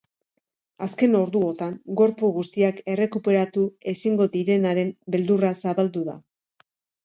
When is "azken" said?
0.85-1.17